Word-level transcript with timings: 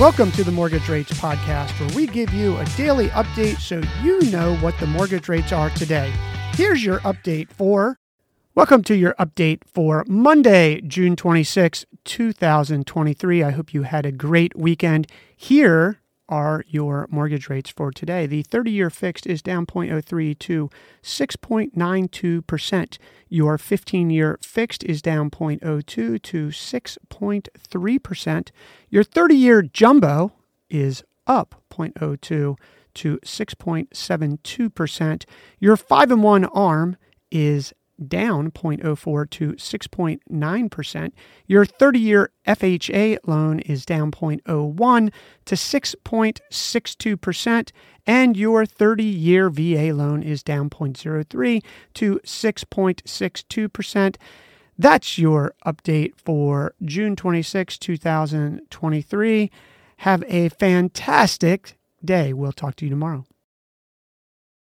Welcome 0.00 0.32
to 0.32 0.42
the 0.42 0.50
Mortgage 0.50 0.88
Rates 0.88 1.12
Podcast, 1.12 1.78
where 1.78 1.94
we 1.94 2.08
give 2.08 2.34
you 2.34 2.56
a 2.56 2.64
daily 2.76 3.10
update 3.10 3.60
so 3.60 3.80
you 4.02 4.28
know 4.28 4.56
what 4.56 4.76
the 4.80 4.88
mortgage 4.88 5.28
rates 5.28 5.52
are 5.52 5.70
today. 5.70 6.12
Here's 6.54 6.84
your 6.84 6.98
update 7.00 7.48
for. 7.48 8.00
Welcome 8.56 8.82
to 8.84 8.96
your 8.96 9.14
update 9.20 9.60
for 9.64 10.04
Monday, 10.08 10.80
June 10.80 11.14
26, 11.14 11.86
2023. 12.04 13.44
I 13.44 13.50
hope 13.52 13.72
you 13.72 13.84
had 13.84 14.04
a 14.04 14.10
great 14.10 14.56
weekend. 14.56 15.06
Here 15.36 16.00
are 16.34 16.64
your 16.66 17.06
mortgage 17.10 17.48
rates 17.48 17.70
for 17.70 17.90
today. 17.92 18.26
The 18.26 18.42
30 18.42 18.72
year 18.72 18.90
fixed 18.90 19.24
is 19.24 19.40
down 19.40 19.66
0.03 19.66 20.36
to 20.40 20.68
6.92%. 21.00 22.98
Your 23.28 23.56
15 23.56 24.10
year 24.10 24.36
fixed 24.42 24.82
is 24.82 25.00
down 25.00 25.30
0.02 25.30 26.20
to 26.20 26.48
6.3%. 26.48 28.48
Your 28.90 29.04
30 29.04 29.34
year 29.36 29.62
jumbo 29.62 30.32
is 30.68 31.04
up 31.28 31.62
0.02 31.70 32.56
to 32.94 33.18
6.72%. 33.24 35.24
Your 35.60 35.76
5 35.76 36.10
and 36.10 36.24
1 36.24 36.44
arm 36.46 36.96
is 37.30 37.72
down 38.08 38.50
0.04 38.50 39.30
to 39.30 39.52
6.9%. 39.52 41.12
Your 41.46 41.64
30 41.64 41.98
year 41.98 42.30
FHA 42.46 43.18
loan 43.26 43.60
is 43.60 43.84
down 43.84 44.10
0.01 44.10 45.12
to 45.44 45.54
6.62%. 45.54 47.70
And 48.06 48.36
your 48.36 48.66
30 48.66 49.04
year 49.04 49.48
VA 49.48 49.94
loan 49.94 50.22
is 50.22 50.42
down 50.42 50.68
0.03 50.70 51.62
to 51.94 52.20
6.62%. 52.24 54.16
That's 54.76 55.18
your 55.18 55.54
update 55.64 56.14
for 56.16 56.74
June 56.82 57.16
26, 57.16 57.78
2023. 57.78 59.50
Have 59.98 60.24
a 60.26 60.48
fantastic 60.50 61.78
day. 62.04 62.32
We'll 62.32 62.52
talk 62.52 62.74
to 62.76 62.84
you 62.84 62.90
tomorrow. 62.90 63.24